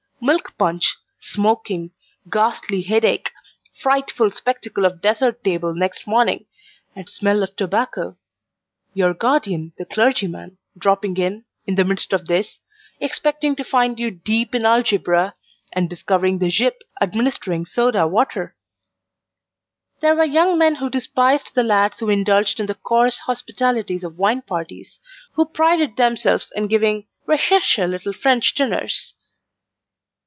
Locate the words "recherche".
27.25-27.79